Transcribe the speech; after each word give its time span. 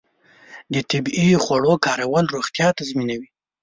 د 0.73 0.75
طبیعي 0.91 1.33
خوړو 1.43 1.73
کارول 1.85 2.25
روغتیا 2.35 2.67
تضمینوي. 2.77 3.29